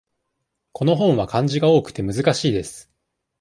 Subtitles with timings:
[0.71, 2.89] この本は漢字が多くて難しいです。